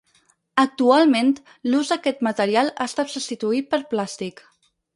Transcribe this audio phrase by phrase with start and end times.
[0.61, 1.29] Actualment,
[1.67, 4.43] l'ús d'aquest material ha estat substituït pel plàstic.